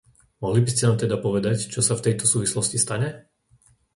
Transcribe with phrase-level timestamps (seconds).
[0.43, 3.09] Mohli by ste nám teda povedať, čo sa v tejto súvislosti stane?